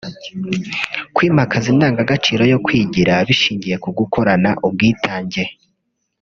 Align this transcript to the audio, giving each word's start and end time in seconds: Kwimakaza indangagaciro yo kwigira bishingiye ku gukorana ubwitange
Kwimakaza 1.15 1.67
indangagaciro 1.73 2.43
yo 2.51 2.57
kwigira 2.65 3.13
bishingiye 3.27 3.75
ku 3.83 3.89
gukorana 3.97 4.49
ubwitange 4.65 5.43